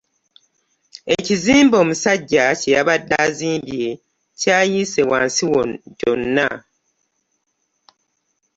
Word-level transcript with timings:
Ekizimbe 1.15 1.75
omusajja 1.83 2.43
kyeyabade 2.59 3.13
azimbye 3.25 3.89
kyayiise 4.39 5.01
wansi 5.09 5.45
kyona. 5.99 6.47